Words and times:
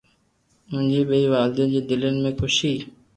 منهنجي 0.69 1.01
ٻنهي 1.09 1.27
والدين 1.33 1.69
جي 1.75 1.83
دلين 1.91 2.17
۾ 2.31 2.33
خوشي 2.41 2.73